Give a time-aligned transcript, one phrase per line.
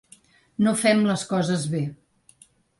[0.67, 1.85] No fem les coses bé.